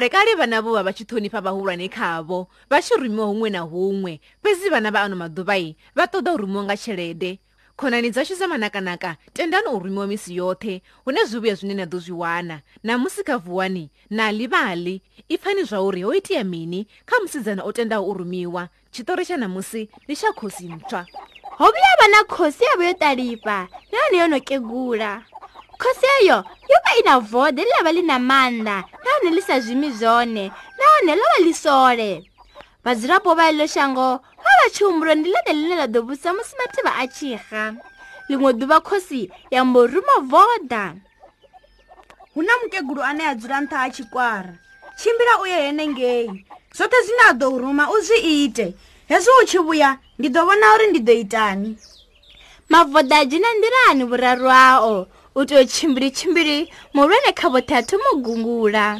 [0.00, 3.66] mare ka ri vana vo va va xithonipha vahulwani khavo va xi rhumiwa wun'we na
[3.68, 7.36] wun'we pesi vana va ano madubayi va toda u rhumiwa nga xelede
[7.76, 12.60] khonani dza xisamanakanaka tendani u rhumiwa misi yothe hu ne zwivuya zwinene do zwi wana
[12.82, 17.60] na musi ka vuwani na livali i pfhani zwa uri ho itiya mini kha musidzana
[17.64, 21.04] o tendawo u rhumiwa xitori xa namusi ni xa khosi ntswa
[21.60, 25.22] ho vuya va na khosi yavo yo talipa na yone yo no kegula
[25.76, 26.40] khosi eyo
[26.72, 28.84] yo va i na vode li lava li na mandla
[29.22, 32.24] nahone ḽi sa zwimi zwone nahone ḽo vha ḽi sole
[32.84, 36.90] vhadzulapo vha iḽo shango vha vha tshihumbulo ndi ḽone ḽine ḽa ḓo vhusa musi mativa
[36.96, 37.62] a tshixa
[38.30, 40.94] ḽiṅwe ḓuvha khosi ya mboruma voda
[42.34, 44.52] hu na mukegulu ane a dzula nṱha ha tshikwara
[44.96, 46.28] tshimbila u ye henengei
[46.74, 48.72] zwoṱhe zwine a ḓo ruma u zwi ite
[49.08, 51.76] hezwi u tshi vhuya ndi ḓo vhona uri ndi ḓo itani
[52.72, 55.06] mavoda a dzhina nḓilani vhuraru ao
[55.36, 56.58] u tou tshimbili tshimbili
[56.94, 58.98] mulwene kha vhothathu mugungula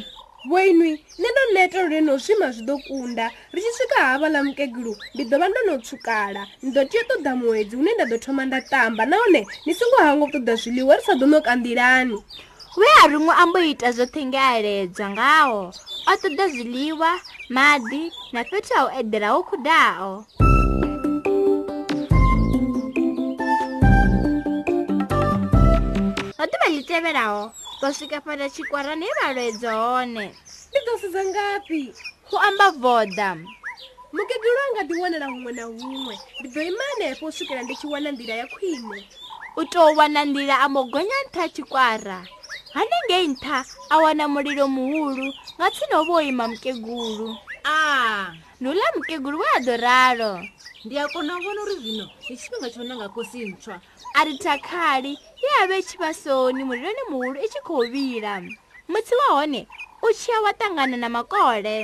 [0.49, 4.39] voinwi ni do neto rino swi ma swi do kunda ri xi swika ha vala
[4.43, 8.05] mukekulu ni do va ndo no tshukala ni do tiya toda muwedzi wu ne nda
[8.09, 12.17] do thoma nda tamba nahone ni singo hango toda swiliwa ri sa do noka ndilani
[12.79, 15.61] we a ri n'wi ambo ita zothe nge aledzwa ngawo
[16.09, 17.09] o toda zwiliwa
[17.49, 20.25] madi na fethu a wu edela wo khudao
[26.41, 27.41] vha ḓuvha ḽi tevhelaho
[27.81, 30.25] vha swika fhala tshikwarani he vha lwedze hone
[30.71, 31.81] ndi ḓo sedza ngafhi
[32.35, 33.29] u amba voda
[34.15, 37.87] mukegulu anga ḓi wanela huṅwe na huṅwe ndi ḓo ima hanefho u swikela ndi tshi
[37.93, 38.99] wana nḓila ya khwine
[39.59, 42.17] u tou wana nḓila a mogonya nṱha tshikwara
[42.75, 43.59] hanengei nṱha
[43.93, 45.25] a wana mulilo muhulu
[45.61, 47.27] nga tsini ho vha o ima mukegulu
[47.69, 48.33] a
[48.63, 50.31] nuḽa mukegulu we a ḓo ralo
[50.85, 53.75] ndi a kona u vhona uri zino ndi tshifhinga tsho nanga kosi ntswa
[54.17, 57.81] a ri takhali ye a vha i tshi vha soni muriloni muhulu i tshi khou
[57.93, 58.33] vila
[58.91, 59.61] mutsi wa hone
[60.05, 61.77] u tshiya wa ṱangana na makole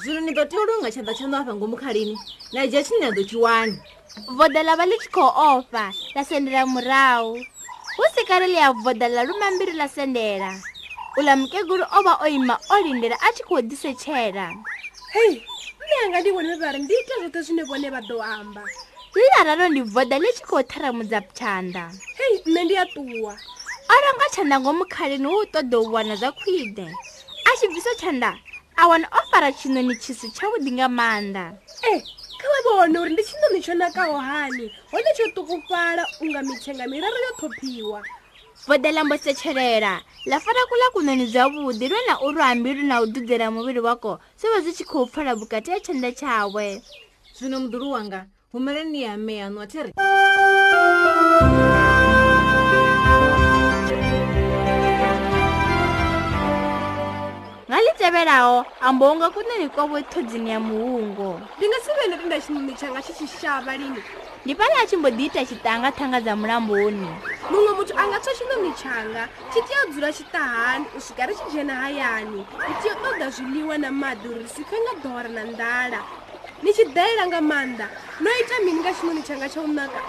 [0.00, 2.16] zwino ni ḓo tea ulunga tshanḓa tshanu afha ngomu khalini
[2.54, 3.76] na dzhia tshini na ḓo tshi wani
[4.38, 7.36] vodalava ḽi tshi khou ofa ḽa sendela murahu
[7.96, 10.48] hu si kare ḽi ya vodala lumambiri ḽa sendela
[11.20, 14.46] uḽa mukegulu o vha o ima o lindela a tshi khou ḓisetshela
[15.12, 15.32] hei
[15.84, 18.64] ndi anga ndi vhone vha ri ndi ita zwoṱhe zwine vhone vha ḓo amba
[19.20, 21.82] liraralo ni voda li tshi khou tharamudza tshanda
[22.18, 23.32] heyi nṋe ndi a ṱuwa
[23.94, 26.86] ora nga tshanda ngomu khaleni hu u ṱoḓa u wana zwa khwine
[27.48, 28.30] a tshi bviso tshanda
[28.80, 31.44] a wana o fara tshinoni tshisi tshavhuḓi nga maanḓa
[31.90, 31.92] e
[32.38, 36.84] kha vha vhone uri ndi tshinoni tsho nakaho hani hone tsho ṱukufala u nga mithenga
[36.92, 38.00] miraro yo ṱhophiwa
[38.66, 39.92] voda lambo setshelela
[40.30, 44.58] ḽa fara kula kunoni zwavhuḓi lwe na uru hambilu na u dudzela muvhili wako sivha
[44.64, 46.64] zwi tshi khou pfala vhukati ya tshanda tshawe
[47.36, 48.20] zwino muḓulu wanga
[48.54, 49.90] pfumeleni ya meya notiri
[57.70, 63.26] ngalitevelaho ambonga kuneni kwavo thodzini ya muhungo ndi nga sivene tinda ximumi changa xi xi
[63.34, 64.02] xava lini
[64.46, 67.10] ndi pale a ximbo dita xitanga thanga dza mulamboni
[67.50, 69.22] mumwe muthu a nga tswa ximumi changa
[69.52, 72.40] xi tiya dzula xitahani u swika ri xi jena hayani
[72.70, 76.00] i tiya toda zwiliwa na madi risi fenga dora na ndala
[76.64, 77.86] ni tshi dalela nga maanḓa
[78.24, 80.00] no ita mini nga tshinoni tshanga tsha u naka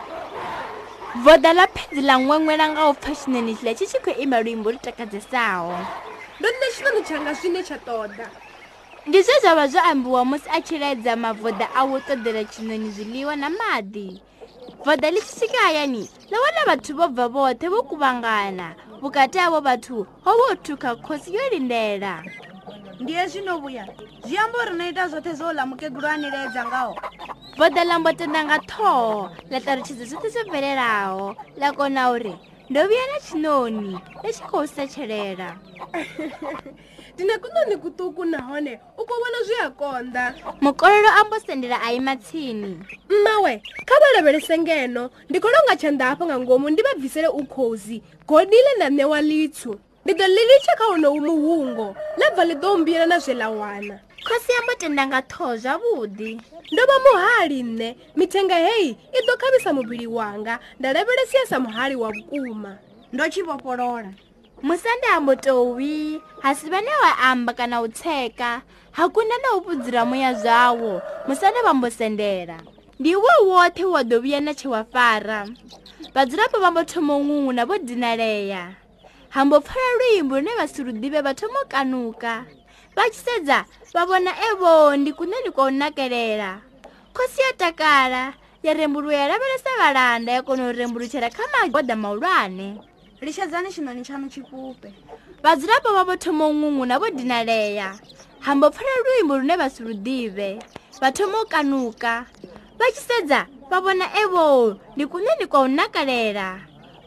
[1.23, 4.69] voda ḽa phedzi ḽa ṅweṅwela nga u pfha tshinoni tshila tshi tshi khou ima luimbo
[4.71, 5.75] lu takadzesaho
[6.39, 8.27] ndo nda tshinoni tshanga zwine tsha ṱoḓa
[9.07, 12.89] ndi zwe zwa vha zwo ambiwa musi a tshi laedza mavoda a wo ṱoḓela tshinoni
[12.95, 14.07] zwiḽiwa na maḓi
[14.85, 18.67] voda ḽi tshi swika hayani ḽo wana vhathu vho bva vhoṱhe vho kuvhangana
[19.03, 22.13] vhukati havho vhathu ho vho thuka khosi yo lindela
[22.99, 23.85] ndiye zvinovuya
[24.25, 26.95] zviyambo rinoita zvote zvoulamuke gurwani reedza ngawo
[27.57, 32.33] bodalambotendanga thoho lataruchidza zvote zvobvererawo lakona uri
[32.69, 35.49] ndovuya nechinoni lechikousechelela
[37.13, 45.75] ndine kunoni kutuku nahone ukovona zvihakonda mukorero ambosendera aima tsini mmawe kha valevelese ngeno ndikolonga
[45.75, 52.45] chandapa ngangomu ndivabvisele ukhozi godile na newa litsu ndido liliche kha wona wu muhungo labva
[52.45, 56.31] li do mbila na zwilawana khosi ya matendanga tho zwavhuḓi
[56.71, 62.09] ndo vha muhali nṋe mithenga heyi i do khavisa muvili wanga nda lavhelesiesa muhali wa
[62.13, 62.71] vhukuma
[63.13, 64.09] ndo tshi vhofholola
[64.67, 68.49] musande ha motowi ha si vhane wa amba kana u tsheka
[68.95, 72.57] ha kunda na u vhudzira muya zwawo musande vha mbosendela
[72.99, 75.47] ndi iwe woṱhe wa ḓo vhuya na tshe wa fara
[76.13, 78.75] vhadzulapo vha mbo thomo ṅuṅuna vho dinalea
[79.35, 82.47] hambo pfala luimbo lune vha si lu ḓivhe vha thoma kanuka
[82.95, 86.61] vha tshi sedza vha vhona evo ndi kune ndi kwa u nakelela
[87.13, 88.33] khosi ya takala
[88.63, 92.79] ya rembuluwa ya lavhelesa vhalanda ya kona u rembulutshela kha magoda mahulwane
[93.21, 94.89] litshedzani tshinoni tshanu tshifhufhe
[95.43, 97.91] vhadzulapo vha vho thoma u ṅuṅuna vho dinalea
[98.39, 100.63] hambo pfala luimbo lune vha si lu ḓivhe
[101.01, 102.23] vha thoma u kanuka
[102.79, 106.63] vha tshi sedza vha vhona evo ndi kune ni kwa u nakalela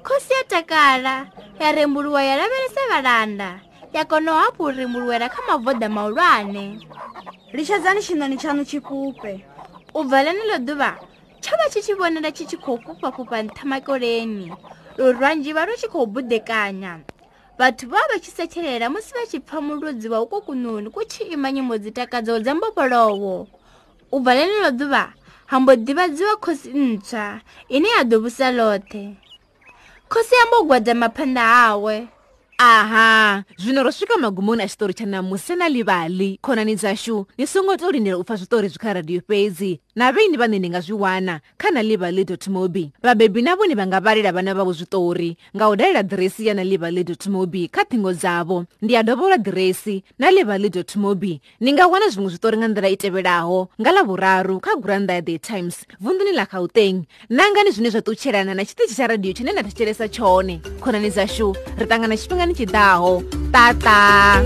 [0.08, 1.14] khosi ya takala
[1.60, 3.60] ya rembuluwa ya lavhelesa vhalanda
[3.92, 6.80] ya kona u hapu u rembuluwela kha mavoda mahulwane
[7.52, 9.44] litshedzani tshinoni tshanu tshi fhufhe
[9.94, 10.92] u bvaleni ḽo ḓuvha
[11.42, 14.48] tsho vha tshi tshi vhonela tshi tshi khou fhufhafhufha nṱha makoleni
[14.96, 17.04] lurwanji vha lu tshi khou budekanya
[17.58, 21.52] vhathu vha vha tshi setshelela musi vha tshi pfa muludzi wa ukokunoni ku tshi ima
[21.52, 23.36] nyimbo dzitakadzo dza mbopolowo
[24.12, 25.04] u bvaleni ḽo ḓuvha
[25.50, 29.27] ha mbo ḓivhadziwa khosi ntswa ine ya ḓo vhusa ḽoṱhe
[30.10, 31.94] khosi yambo gwadama phanda hawe
[32.60, 37.76] aha zvino ro svika magumoni a xitori xa namusi na livali khonani dzaxu ni songo
[37.78, 40.92] to lindela u pfa switori byi kha radiyo fezi na vini vane ni nga swi
[40.98, 45.36] wana kha na livali mobi vabebi na voni va nga valela vana va vo switori
[45.54, 50.02] nga u dalela diresi ya na livali mobi kha thingo dzavo ndi ya dovola diresi
[50.18, 50.66] na livali
[50.98, 55.22] mobi ni nga wana zvin'we switori nga ndlela i tevelaho nga lavuraru kha guranda ya
[55.22, 59.62] the times vundzuni la gauteng nangani zvine zva tutxhelana na xitichi xa radiyo xine na
[59.62, 63.22] tixhelesa xone khonani dzaxu ri tangana xipfinga 祈祷
[63.52, 64.42] ，Tata。